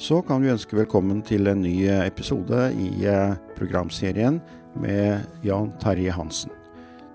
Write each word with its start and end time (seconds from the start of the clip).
så 0.00 0.22
kan 0.24 0.40
vi 0.40 0.48
ønske 0.48 0.78
velkommen 0.78 1.18
til 1.28 1.44
en 1.50 1.60
ny 1.60 1.84
episode 1.92 2.70
i 2.72 3.04
eh, 3.04 3.34
programserien 3.58 4.38
med 4.80 5.26
Jan 5.44 5.74
Terje 5.82 6.14
Hansen, 6.16 6.54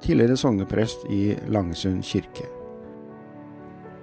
tidligere 0.05 0.37
sogneprest 0.37 1.07
i 1.09 1.33
Langesund 1.49 2.05
kirke. 2.05 2.45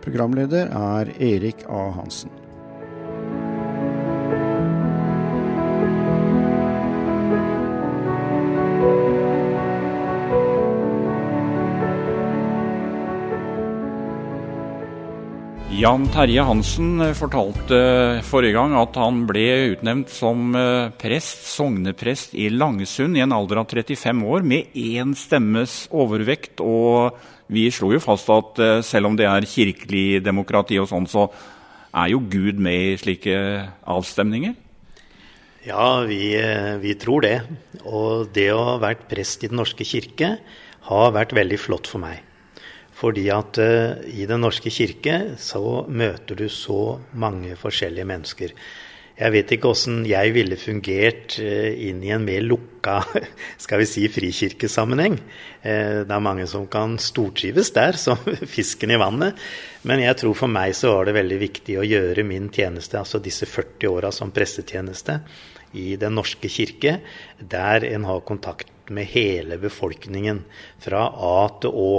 Programleder 0.02 0.72
er 0.74 1.12
Erik 1.22 1.62
A. 1.70 1.84
Hansen. 1.94 2.32
Jan 15.72 16.02
Terje 16.12 16.42
Hansen 16.44 17.00
fortalte 17.16 17.76
forrige 18.28 18.58
gang 18.58 18.74
at 18.76 18.96
han 19.00 19.22
ble 19.24 19.72
utnevnt 19.72 20.10
som 20.12 20.50
eh, 20.52 20.90
prest, 21.00 21.46
sogneprest 21.48 22.34
i 22.36 22.50
Langesund 22.52 23.16
i 23.16 23.22
en 23.24 23.32
alder 23.32 23.62
av 23.62 23.70
35 23.72 24.20
år 24.34 24.44
med 24.44 24.76
én 24.76 25.14
stemmes 25.16 25.86
overvekt. 25.88 26.60
Og 26.60 27.16
vi 27.48 27.70
slo 27.72 27.94
jo 27.94 28.02
fast 28.04 28.28
at 28.34 28.60
eh, 28.60 28.82
selv 28.84 29.08
om 29.08 29.16
det 29.16 29.24
er 29.30 29.48
kirkelig 29.48 30.20
demokrati 30.26 30.76
og 30.82 30.90
sånn, 30.90 31.08
så 31.08 31.24
er 31.88 32.10
jo 32.12 32.20
Gud 32.20 32.60
med 32.60 32.90
i 32.90 32.98
slike 33.00 33.38
avstemninger? 33.96 34.52
Ja, 35.64 36.02
vi, 36.04 36.34
eh, 36.36 36.74
vi 36.84 36.98
tror 37.00 37.24
det. 37.24 37.38
Og 37.86 38.28
det 38.36 38.50
å 38.52 38.60
ha 38.74 38.76
vært 38.82 39.08
prest 39.08 39.40
i 39.40 39.48
Den 39.48 39.62
norske 39.62 39.88
kirke 39.88 40.34
har 40.92 41.16
vært 41.16 41.32
veldig 41.32 41.60
flott 41.64 41.88
for 41.88 42.04
meg. 42.04 42.20
Fordi 43.02 43.26
at 43.34 43.58
uh, 43.58 43.98
i 44.06 44.28
Den 44.30 44.44
norske 44.44 44.70
kirke 44.70 45.34
så 45.42 45.82
møter 45.90 46.38
du 46.38 46.46
så 46.52 47.00
mange 47.18 47.56
forskjellige 47.58 48.08
mennesker. 48.08 48.54
Jeg 49.12 49.32
vet 49.34 49.50
ikke 49.54 49.68
åssen 49.68 50.06
jeg 50.08 50.32
ville 50.34 50.56
fungert 50.58 51.34
uh, 51.42 51.70
inn 51.74 51.98
i 52.06 52.12
en 52.14 52.22
mer 52.26 52.44
lukka 52.46 53.00
skal 53.64 53.82
vi 53.82 53.88
si, 53.90 54.06
frikirkesammenheng. 54.10 55.18
Uh, 55.64 56.02
det 56.06 56.14
er 56.14 56.24
mange 56.28 56.46
som 56.50 56.68
kan 56.70 56.94
stortrives 57.02 57.72
der, 57.74 57.98
som 57.98 58.22
fisken 58.56 58.94
i 58.94 59.00
vannet. 59.02 59.42
Men 59.88 60.04
jeg 60.04 60.20
tror 60.22 60.38
for 60.38 60.52
meg 60.52 60.76
så 60.78 60.94
var 60.94 61.10
det 61.10 61.18
veldig 61.18 61.40
viktig 61.42 61.80
å 61.80 61.88
gjøre 61.88 62.26
min 62.26 62.52
tjeneste, 62.54 63.02
altså 63.02 63.18
disse 63.22 63.50
40 63.50 63.90
åra 63.90 64.14
som 64.14 64.30
prestetjeneste, 64.34 65.18
i 65.72 65.96
Den 65.96 66.18
norske 66.18 66.50
kirke, 66.52 66.98
der 67.38 67.86
en 67.88 68.04
har 68.04 68.26
kontakt 68.28 68.68
med 68.92 69.08
hele 69.12 69.56
befolkningen, 69.62 70.42
fra 70.82 71.06
A 71.08 71.48
til 71.62 71.72
Å. 71.72 71.92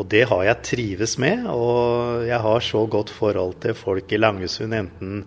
Og 0.00 0.06
det 0.08 0.24
har 0.30 0.44
jeg 0.46 0.64
trives 0.64 1.18
med, 1.20 1.44
og 1.50 2.24
jeg 2.28 2.40
har 2.40 2.60
så 2.64 2.86
godt 2.88 3.10
forhold 3.12 3.58
til 3.64 3.74
folk 3.76 4.12
i 4.12 4.20
Langesund, 4.20 4.76
enten 4.76 5.24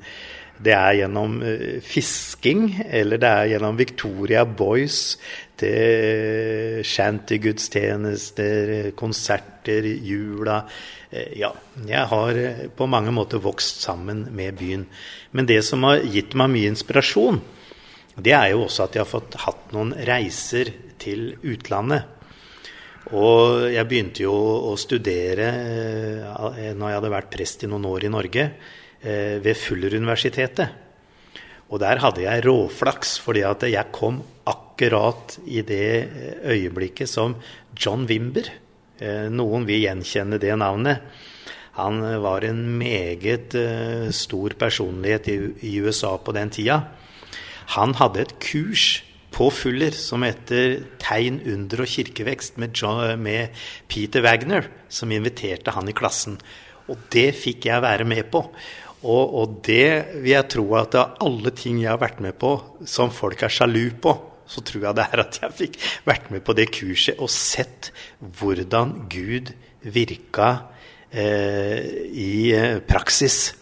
det 0.64 0.72
er 0.76 0.94
gjennom 1.02 1.42
uh, 1.44 1.82
fisking, 1.84 2.86
eller 2.86 3.18
det 3.22 3.30
er 3.30 3.48
gjennom 3.54 3.78
Victoria 3.80 4.46
Boys 4.46 5.18
til 5.60 6.84
shantygudstjenester, 6.88 8.92
konserter, 9.00 9.84
jula. 10.06 10.62
Uh, 11.12 11.32
ja, 11.40 11.52
jeg 11.90 12.06
har 12.14 12.32
på 12.78 12.86
mange 12.90 13.12
måter 13.16 13.40
vokst 13.44 13.82
sammen 13.84 14.28
med 14.36 14.56
byen. 14.62 14.86
Men 15.34 15.46
det 15.50 15.62
som 15.68 15.84
har 15.90 16.06
gitt 16.06 16.34
meg 16.38 16.50
mye 16.54 16.72
inspirasjon, 16.72 17.38
det 18.16 18.34
er 18.38 18.52
jo 18.54 18.66
også 18.68 18.86
at 18.86 18.98
jeg 18.98 19.02
har 19.02 19.10
fått 19.10 19.38
hatt 19.42 19.72
noen 19.74 19.94
reiser 20.06 20.70
til 21.02 21.32
utlandet. 21.42 22.06
Og 23.12 23.66
jeg 23.74 23.88
begynte 23.90 24.24
jo 24.24 24.34
å 24.72 24.76
studere 24.80 25.50
eh, 25.50 26.72
når 26.78 26.88
jeg 26.88 26.98
hadde 27.00 27.12
vært 27.14 27.34
prest 27.34 27.66
i 27.66 27.70
noen 27.70 27.90
år 27.90 28.06
i 28.08 28.14
Norge, 28.14 28.46
eh, 29.02 29.36
ved 29.44 29.60
Fuller-universitetet. 29.60 30.80
Og 31.74 31.82
der 31.82 32.00
hadde 32.04 32.24
jeg 32.24 32.46
råflaks, 32.46 33.18
fordi 33.24 33.44
at 33.50 33.66
jeg 33.68 33.92
kom 33.96 34.22
akkurat 34.48 35.38
i 35.50 35.66
det 35.66 35.92
eh, 36.06 36.34
øyeblikket 36.54 37.10
som 37.10 37.38
John 37.76 38.08
Wimber 38.10 38.60
Noen 39.34 39.66
vil 39.68 39.82
gjenkjenne 39.82 40.38
det 40.40 40.54
navnet. 40.56 41.02
Han 41.76 41.98
var 42.24 42.46
en 42.46 42.60
meget 42.78 43.56
stor 44.16 44.54
personlighet 44.56 45.28
i 45.34 45.72
USA 45.84 46.14
på 46.22 46.32
den 46.38 46.54
tida. 46.54 46.78
Han 47.74 47.96
hadde 47.98 48.22
et 48.22 48.38
kurs 48.44 49.02
på 49.34 49.50
Fuller 49.50 49.96
som 49.98 50.22
heter 50.22 50.84
'Tegn, 51.02 51.42
under 51.42 51.82
og 51.82 51.90
kirkevekst' 51.90 52.58
med, 52.58 52.76
John, 52.78 53.20
med, 53.20 53.50
Peter 53.90 54.22
Wagner, 54.22 54.70
som 54.90 55.12
inviterte 55.12 55.72
han 55.72 55.90
i 55.90 55.96
klassen. 55.96 56.38
Og 56.88 56.98
det 57.12 57.34
fikk 57.34 57.66
jeg 57.66 57.82
være 57.82 58.06
med 58.06 58.30
på. 58.30 58.44
Og, 59.04 59.34
og 59.36 59.58
det 59.66 60.22
vil 60.22 60.32
jeg 60.32 60.50
tro 60.50 60.68
at 60.80 60.96
av 60.96 61.18
alle 61.24 61.52
ting 61.52 61.82
jeg 61.82 61.90
har 61.92 62.00
vært 62.00 62.22
med 62.24 62.38
på 62.40 62.54
som 62.86 63.12
folk 63.12 63.42
er 63.44 63.52
sjalu 63.52 63.92
på, 64.00 64.14
så 64.48 64.62
tror 64.62 64.86
jeg 64.88 64.96
det 65.00 65.08
er 65.12 65.24
at 65.24 65.40
jeg 65.42 65.58
fikk 65.58 65.80
vært 66.06 66.30
med 66.32 66.44
på 66.46 66.56
det 66.56 66.70
kurset 66.72 67.20
og 67.20 67.32
sett 67.32 67.92
hvordan 68.20 69.08
Gud 69.12 69.52
virka 69.84 70.50
eh, 71.12 71.84
i 72.08 72.54
eh, 72.56 72.80
praksis. 72.86 73.56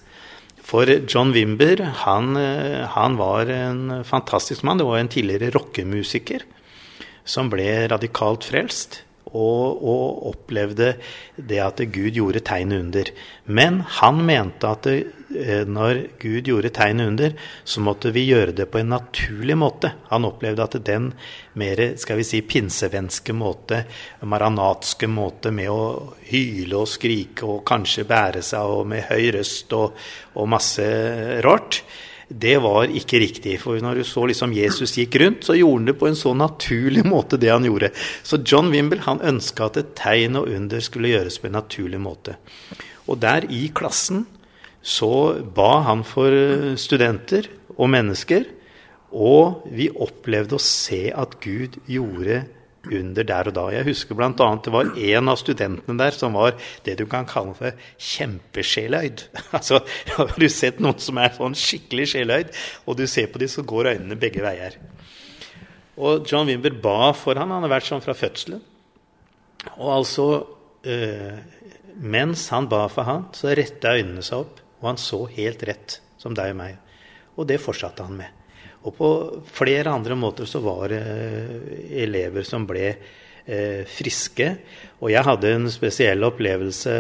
For 0.62 0.86
John 1.10 1.34
Wimber 1.36 1.82
han, 2.06 2.36
eh, 2.38 2.88
han, 2.96 3.18
var 3.18 3.50
en 3.50 4.04
fantastisk 4.06 4.64
mann. 4.64 4.78
Det 4.78 4.88
var 4.88 5.02
en 5.02 5.12
tidligere 5.12 5.52
rockemusiker 5.58 6.46
som 7.26 7.50
ble 7.52 7.88
radikalt 7.92 8.46
frelst. 8.48 9.02
Og, 9.32 9.80
og, 9.88 10.28
opplevde 10.32 10.96
det 11.36 11.60
at 11.64 11.80
Gud 11.94 12.18
gjorde 12.18 12.42
tegn 12.44 12.74
under. 12.76 13.12
Men 13.48 13.80
han 14.00 14.20
mente 14.28 14.68
at 14.68 14.84
det, 14.90 14.96
eh, 15.32 15.64
når 15.64 16.02
Gud 16.20 16.50
gjorde 16.50 16.74
tegn 16.76 17.00
under, 17.06 17.38
så 17.64 17.84
måtte 17.84 18.12
vi 18.12 18.26
gjøre 18.28 18.56
det 18.58 18.68
på 18.72 18.82
en 18.82 18.92
naturlig 18.92 19.56
måte. 19.56 19.94
Han 20.12 20.28
opplevde 20.28 20.68
at 20.68 20.78
den 20.84 21.12
mer 21.60 21.84
skal 22.02 22.20
vi 22.20 22.28
si, 22.28 22.44
pinsevenske 22.44 23.36
måte, 23.36 23.86
maranatske 24.28 25.08
måte 25.08 25.56
med 25.56 25.72
å 25.72 25.82
hyle 26.28 26.84
og 26.84 26.92
skrike 26.92 27.48
og 27.48 27.64
kanskje 27.68 28.08
bære 28.10 28.44
seg 28.46 28.78
og 28.78 28.88
med 28.92 29.08
høy 29.08 29.32
røst 29.38 29.72
og, 29.80 29.96
og 30.36 30.52
masse 30.52 30.88
rart, 31.46 31.84
det 32.32 32.58
var 32.64 32.92
ikke 32.96 33.20
riktig. 33.22 33.58
For 33.62 33.80
når 33.84 34.02
du 34.02 34.04
så 34.08 34.26
liksom 34.30 34.54
Jesus 34.56 34.96
gikk 34.98 35.18
rundt, 35.22 35.46
så 35.48 35.58
gjorde 35.58 35.80
han 35.80 35.90
det 35.90 35.98
på 36.00 36.08
en 36.10 36.18
så 36.18 36.34
naturlig 36.38 37.04
måte, 37.08 37.40
det 37.42 37.52
han 37.52 37.66
gjorde. 37.68 37.92
Så 38.24 38.42
John 38.46 38.72
Wimble 38.74 39.04
han 39.06 39.24
ønska 39.34 39.68
at 39.68 39.82
et 39.82 39.96
tegn 40.00 40.40
og 40.40 40.52
under 40.52 40.84
skulle 40.84 41.12
gjøres 41.12 41.42
på 41.42 41.50
en 41.50 41.58
naturlig 41.60 42.02
måte. 42.02 42.38
Og 43.10 43.20
der 43.22 43.48
i 43.52 43.68
klassen 43.76 44.26
så 44.82 45.12
ba 45.56 45.84
han 45.86 46.06
for 46.08 46.34
eh, 46.34 46.74
studenter 46.80 47.50
og 47.78 47.92
mennesker, 47.94 48.48
og 49.12 49.68
vi 49.76 49.90
opplevde 49.92 50.56
å 50.56 50.64
se 50.64 51.10
at 51.12 51.36
Gud 51.44 51.76
gjorde 51.92 52.46
under 52.90 53.26
der 53.28 53.50
og 53.52 53.56
da. 53.56 53.66
Jeg 53.76 53.86
husker 53.86 54.18
bl.a. 54.18 54.32
det 54.34 54.74
var 54.74 54.90
en 54.98 55.30
av 55.30 55.38
studentene 55.40 55.98
der 56.00 56.16
som 56.18 56.34
var 56.38 56.56
det 56.86 56.98
du 56.98 57.06
kan 57.10 57.28
kalle 57.30 57.54
for 57.58 57.86
kjempesjeløyd. 58.12 59.28
Altså, 59.58 59.82
har 60.16 60.34
du 60.40 60.48
sett 60.50 60.80
noen 60.82 61.00
som 61.02 61.20
er 61.22 61.36
sånn 61.36 61.58
skikkelig 61.58 62.08
sjeløyd, 62.14 62.52
og 62.88 62.98
du 62.98 63.06
ser 63.10 63.30
på 63.30 63.42
dem, 63.42 63.52
så 63.52 63.66
går 63.68 63.94
øynene 63.94 64.18
begge 64.20 64.42
veier. 64.44 64.80
Og 66.02 66.26
John 66.26 66.50
Wimber 66.50 66.74
ba 66.82 67.12
for 67.18 67.38
han, 67.38 67.52
han 67.54 67.66
har 67.68 67.76
vært 67.76 67.90
sånn 67.92 68.04
fra 68.04 68.16
fødselen. 68.18 68.62
Og 69.78 69.90
altså 70.00 70.28
eh, 70.88 71.38
Mens 72.02 72.48
han 72.50 72.70
ba 72.72 72.86
for 72.90 73.06
han, 73.06 73.28
så 73.38 73.52
retta 73.54 73.92
øynene 74.00 74.24
seg 74.26 74.48
opp, 74.48 74.62
og 74.80 74.88
han 74.88 74.98
så 74.98 75.26
helt 75.36 75.62
rett, 75.68 76.00
som 76.18 76.34
deg 76.34 76.56
og 76.56 76.62
meg. 76.64 76.80
Og 77.38 77.46
det 77.50 77.60
fortsatte 77.62 78.08
han 78.08 78.18
med. 78.18 78.41
Og 78.82 78.96
på 78.98 79.10
flere 79.46 79.94
andre 79.94 80.18
måter 80.18 80.48
så 80.50 80.62
var 80.64 80.90
det 80.90 81.02
eh, 81.02 82.00
elever 82.04 82.46
som 82.48 82.66
ble 82.70 82.88
eh, 82.92 83.84
friske. 83.90 84.48
Og 85.02 85.12
jeg 85.14 85.26
hadde 85.28 85.54
en 85.56 85.70
spesiell 85.74 86.26
opplevelse 86.26 86.96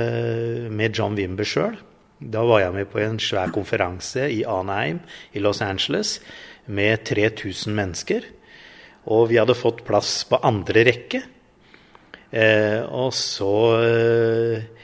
med 0.69 0.97
John 0.97 1.17
Wimber 1.17 1.47
sjøl. 1.47 1.79
Da 2.21 2.43
var 2.45 2.61
jeg 2.61 2.75
med 2.75 2.89
på 2.91 3.01
en 3.01 3.17
svær 3.21 3.49
konferanse 3.53 4.27
i 4.29 4.43
Anaheim 4.45 5.01
i 5.33 5.41
Los 5.41 5.63
Angeles 5.65 6.19
med 6.69 7.01
3000 7.09 7.73
mennesker. 7.73 8.27
Og 9.09 9.31
vi 9.31 9.39
hadde 9.41 9.57
fått 9.57 9.81
plass 9.87 10.19
på 10.29 10.37
andre 10.45 10.85
rekke. 10.85 11.23
Eh, 12.31 12.79
og 12.85 13.09
så 13.17 13.53
eh, 13.81 14.83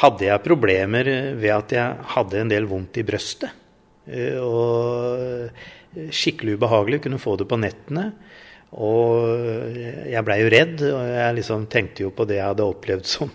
hadde 0.00 0.30
jeg 0.30 0.46
problemer 0.46 1.10
ved 1.36 1.52
at 1.54 1.74
jeg 1.76 2.06
hadde 2.16 2.40
en 2.40 2.54
del 2.56 2.70
vondt 2.70 3.02
i 3.02 3.04
brøstet. 3.06 3.61
Eh, 4.06 4.38
og 4.40 6.12
skikkelig 6.12 6.58
ubehagelig. 6.58 7.02
Kunne 7.04 7.22
få 7.22 7.36
det 7.40 7.48
på 7.50 7.60
nettene. 7.60 8.10
Og 8.72 9.74
jeg 10.08 10.24
blei 10.24 10.38
jo 10.40 10.52
redd, 10.52 10.78
og 10.88 11.00
jeg 11.04 11.34
liksom 11.36 11.66
tenkte 11.72 12.06
jo 12.06 12.12
på 12.16 12.24
det 12.24 12.38
jeg 12.38 12.48
hadde 12.54 12.64
opplevd 12.64 13.08
som 13.08 13.32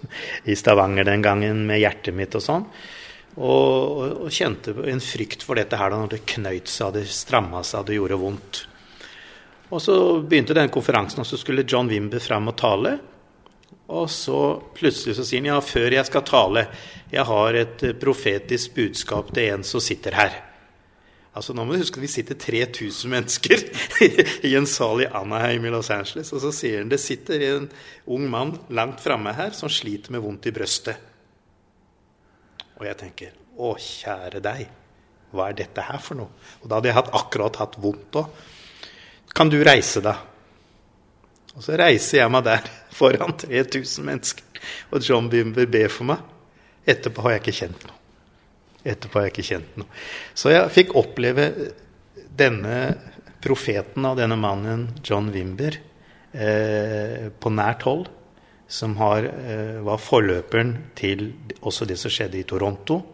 i 0.49 0.55
Stavanger 0.57 1.05
den 1.05 1.21
gangen 1.21 1.61
med 1.69 1.83
hjertet 1.83 2.17
mitt 2.17 2.33
og 2.37 2.41
sånn. 2.41 2.65
Og, 3.37 4.23
og 4.25 4.31
kjente 4.33 4.73
en 4.89 5.03
frykt 5.03 5.45
for 5.45 5.59
dette 5.59 5.77
her 5.77 5.93
da 5.93 5.99
når 6.01 6.15
det 6.15 6.23
knøyt 6.33 6.71
seg, 6.73 6.95
det 6.95 7.05
stramma 7.13 7.61
seg, 7.61 7.85
det 7.85 7.99
gjorde 7.99 8.17
vondt. 8.17 8.63
Og 9.67 9.83
så 9.83 9.97
begynte 10.23 10.55
den 10.57 10.73
konferansen, 10.73 11.21
og 11.21 11.29
så 11.29 11.37
skulle 11.37 11.67
John 11.67 11.91
Wimber 11.91 12.23
fram 12.23 12.49
og 12.49 12.57
tale. 12.57 12.95
Og 13.93 14.09
så 14.09 14.39
plutselig 14.75 15.19
så 15.19 15.25
sier 15.27 15.43
han 15.43 15.51
ja, 15.51 15.61
før 15.61 15.99
jeg 15.99 16.09
skal 16.09 16.25
tale, 16.27 16.65
jeg 17.11 17.29
har 17.29 17.61
et 17.61 17.85
profetisk 18.01 18.73
budskap 18.79 19.29
til 19.35 19.53
en 19.53 19.67
som 19.67 19.83
sitter 19.83 20.17
her. 20.17 20.41
Altså 21.37 21.53
Nå 21.53 21.67
må 21.67 21.75
du 21.75 21.83
huske 21.83 21.99
at 21.99 22.05
vi 22.07 22.09
sitter 22.09 22.37
3000 22.41 23.11
mennesker 23.13 23.61
i 24.47 24.55
en 24.57 24.65
sal 24.69 25.03
i 25.03 25.09
Anaheim 25.19 25.67
i 25.67 25.73
Los 25.73 25.91
Angeles. 25.93 26.31
Og 26.33 26.41
så 26.41 26.49
sier 26.55 26.81
han 26.81 26.89
det 26.89 26.97
sitter 27.03 27.43
en 27.51 27.67
ung 28.09 28.25
mann 28.31 28.55
langt 28.73 29.03
framme 29.03 29.35
her 29.37 29.53
som 29.53 29.69
sliter 29.69 30.15
med 30.15 30.23
vondt 30.25 30.49
i 30.49 30.53
brøstet. 30.55 30.97
Og 32.77 32.87
jeg 32.87 32.97
tenker 32.97 33.35
å, 33.57 33.75
kjære 33.77 34.41
deg, 34.41 34.65
hva 35.33 35.49
er 35.49 35.59
dette 35.59 35.85
her 35.85 36.01
for 36.01 36.17
noe? 36.17 36.49
Og 36.63 36.69
da 36.69 36.79
hadde 36.79 36.89
jeg 36.89 36.97
hatt, 36.97 37.13
akkurat 37.19 37.61
hatt 37.61 37.77
vondt 37.81 38.17
òg. 38.21 38.41
Kan 39.37 39.53
du 39.53 39.59
reise 39.61 40.01
da? 40.01 40.15
Og 41.53 41.61
så 41.65 41.77
reiser 41.77 42.23
jeg 42.23 42.33
meg 42.33 42.45
der 42.45 42.65
foran 42.97 43.33
3000 43.37 44.05
mennesker, 44.05 44.65
og 44.93 45.05
John 45.05 45.29
Bimber 45.29 45.69
ber 45.69 45.93
for 45.93 46.09
meg. 46.13 46.21
Etterpå 46.87 47.25
har 47.25 47.35
jeg 47.37 47.45
ikke 47.45 47.57
kjent 47.59 47.85
noe. 47.85 47.97
Etterpå 48.85 49.19
har 49.19 49.27
jeg 49.27 49.33
ikke 49.35 49.47
kjent 49.49 49.77
noe. 49.79 49.89
Så 50.37 50.53
jeg 50.53 50.73
fikk 50.75 50.95
oppleve 50.99 51.47
denne 52.37 52.77
profeten 53.43 54.05
av 54.05 54.17
denne 54.19 54.37
mannen, 54.39 54.87
John 55.03 55.31
Wimber, 55.33 55.77
eh, 56.33 57.29
på 57.29 57.51
nært 57.53 57.85
hold. 57.87 58.07
Som 58.67 58.97
har, 58.97 59.23
eh, 59.23 59.79
var 59.79 59.97
forløperen 59.97 60.91
til 60.95 61.33
også 61.61 61.87
det 61.87 61.97
som 61.97 62.11
skjedde 62.11 62.39
i 62.39 62.43
Toronto. 62.43 63.05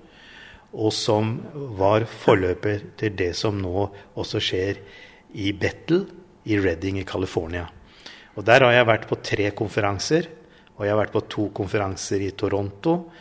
Og 0.73 0.91
som 0.91 1.39
var 1.77 2.05
forløper 2.05 2.97
til 2.97 3.15
det 3.15 3.35
som 3.35 3.61
nå 3.61 3.91
også 4.17 4.41
skjer 4.41 4.77
i 5.35 5.51
Bethel 5.51 6.07
i 6.45 6.57
Redding 6.57 6.97
i 6.99 7.05
California. 7.05 7.69
Og 8.35 8.43
Der 8.45 8.61
har 8.61 8.71
jeg 8.71 8.87
vært 8.87 9.07
på 9.07 9.21
tre 9.21 9.51
konferanser. 9.51 10.27
Og 10.77 10.85
jeg 10.85 10.95
har 10.95 11.05
vært 11.05 11.13
på 11.13 11.29
to 11.29 11.49
konferanser 11.49 12.21
i 12.21 12.31
Toronto. 12.31 13.11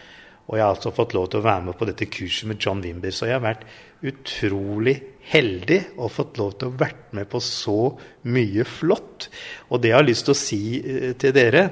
Og 0.49 0.59
jeg 0.59 0.65
har 0.65 0.75
altså 0.75 0.93
fått 0.94 1.15
lov 1.17 1.29
til 1.31 1.41
å 1.41 1.47
være 1.47 1.65
med 1.69 1.79
på 1.79 1.87
dette 1.89 2.09
kurset 2.11 2.49
med 2.50 2.61
John 2.61 2.83
Wimber. 2.83 3.15
Så 3.15 3.29
jeg 3.29 3.39
har 3.39 3.44
vært 3.44 3.65
utrolig 4.03 4.97
heldig 5.31 5.79
og 5.97 6.11
fått 6.11 6.41
lov 6.41 6.56
til 6.59 6.73
å 6.73 6.79
vært 6.81 7.15
med 7.17 7.29
på 7.31 7.41
så 7.44 7.93
mye 8.27 8.67
flott. 8.67 9.29
Og 9.71 9.83
det 9.83 9.93
jeg 9.93 10.00
har 10.00 10.09
lyst 10.09 10.27
til 10.27 10.35
å 10.35 10.43
si 10.43 10.62
eh, 10.81 11.15
til 11.21 11.35
dere, 11.37 11.65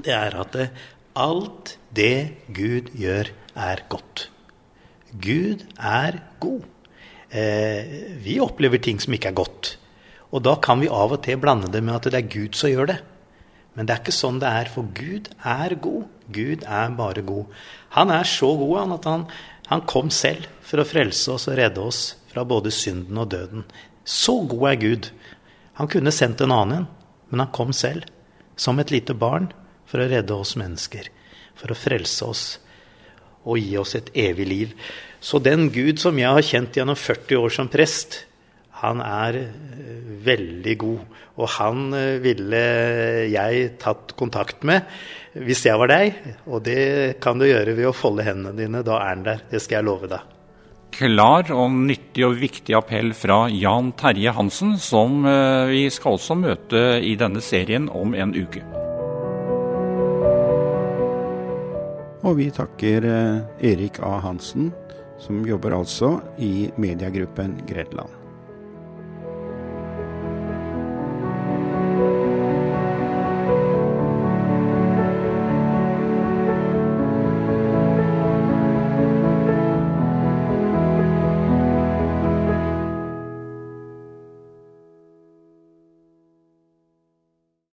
det 0.00 0.14
er 0.16 0.38
at 0.40 0.56
eh, 0.56 0.74
alt 1.20 1.76
det 1.92 2.48
Gud 2.56 2.94
gjør, 2.96 3.28
er 3.52 3.84
godt. 3.92 4.28
Gud 5.12 5.66
er 5.76 6.22
god. 6.40 6.64
Eh, 7.28 8.16
vi 8.24 8.38
opplever 8.40 8.80
ting 8.80 9.00
som 9.00 9.12
ikke 9.12 9.28
er 9.34 9.40
godt. 9.42 9.74
Og 10.32 10.40
da 10.44 10.56
kan 10.64 10.80
vi 10.80 10.88
av 10.88 11.12
og 11.12 11.20
til 11.24 11.36
blande 11.40 11.68
det 11.72 11.82
med 11.84 11.98
at 11.98 12.08
det 12.08 12.22
er 12.22 12.32
Gud 12.32 12.56
som 12.56 12.72
gjør 12.72 12.94
det. 12.94 12.98
Men 13.76 13.88
det 13.88 13.94
er 13.94 14.02
ikke 14.02 14.14
sånn 14.16 14.40
det 14.40 14.48
er, 14.48 14.68
for 14.72 14.88
Gud 14.96 15.28
er 15.48 15.76
god. 15.80 16.08
Gud 16.34 16.64
er 16.66 16.94
bare 16.96 17.24
god. 17.26 17.52
Han 17.96 18.12
er 18.14 18.28
så 18.28 18.50
god 18.58 18.74
han, 18.80 18.96
at 18.96 19.08
han, 19.08 19.26
han 19.68 19.84
kom 19.88 20.10
selv 20.12 20.48
for 20.64 20.82
å 20.82 20.88
frelse 20.88 21.34
oss 21.34 21.48
og 21.50 21.58
redde 21.60 21.84
oss 21.84 22.02
fra 22.32 22.44
både 22.48 22.72
synden 22.74 23.20
og 23.20 23.30
døden. 23.34 23.66
Så 24.04 24.40
god 24.48 24.70
er 24.72 24.80
Gud. 24.80 25.10
Han 25.78 25.90
kunne 25.92 26.14
sendt 26.14 26.42
en 26.42 26.54
annen, 26.54 26.88
men 27.30 27.44
han 27.44 27.52
kom 27.54 27.72
selv, 27.76 28.08
som 28.56 28.80
et 28.80 28.92
lite 28.92 29.14
barn, 29.16 29.50
for 29.86 30.00
å 30.00 30.08
redde 30.08 30.34
oss 30.34 30.56
mennesker. 30.56 31.08
For 31.58 31.72
å 31.72 31.78
frelse 31.78 32.24
oss 32.24 32.44
og 33.42 33.58
gi 33.58 33.76
oss 33.80 33.96
et 33.98 34.10
evig 34.18 34.46
liv. 34.48 34.74
Så 35.20 35.40
den 35.42 35.68
Gud 35.74 36.00
som 36.02 36.18
jeg 36.18 36.30
har 36.30 36.46
kjent 36.46 36.76
gjennom 36.78 36.98
40 36.98 37.42
år 37.42 37.54
som 37.54 37.70
prest, 37.70 38.22
han 38.82 39.02
er 39.04 39.38
eh, 39.38 40.12
veldig 40.26 40.76
god. 40.80 41.18
Og 41.38 41.50
han 41.56 41.96
eh, 41.96 42.18
ville 42.22 42.62
jeg 43.30 43.72
tatt 43.82 44.14
kontakt 44.18 44.66
med 44.66 44.86
hvis 45.38 45.64
jeg 45.64 45.78
var 45.80 45.92
deg. 45.92 46.18
Og 46.50 46.64
det 46.66 47.20
kan 47.22 47.38
du 47.40 47.46
gjøre 47.48 47.76
ved 47.78 47.88
å 47.88 47.96
folde 47.96 48.26
hendene 48.26 48.56
dine. 48.58 48.84
Da 48.86 48.98
er 48.98 49.14
han 49.14 49.26
der. 49.26 49.44
Det 49.50 49.62
skal 49.62 49.80
jeg 49.80 49.88
love 49.88 50.10
deg. 50.10 50.28
Klar 50.92 51.48
og 51.54 51.72
nyttig 51.72 52.26
og 52.26 52.36
viktig 52.36 52.74
appell 52.76 53.14
fra 53.16 53.46
Jan 53.48 53.94
Terje 53.96 54.34
Hansen, 54.36 54.74
som 54.76 55.22
eh, 55.24 55.70
vi 55.70 55.86
skal 55.94 56.18
også 56.18 56.36
møte 56.36 56.82
i 57.00 57.14
denne 57.20 57.40
serien 57.40 57.88
om 57.88 58.16
en 58.18 58.34
uke. 58.36 58.64
Og 62.22 62.36
vi 62.38 62.52
takker 62.54 63.02
Erik 63.66 63.98
A. 63.98 64.12
Hansen, 64.22 64.70
som 65.18 65.42
jobber 65.46 65.74
altså 65.74 66.20
i 66.38 66.68
mediegruppen 66.78 67.56
Gredland. 67.66 68.21